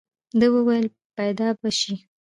ده 0.39 0.47
وويل 0.55 0.87
پيدا 1.17 1.47
به 1.59 1.69
شي. 1.79 1.93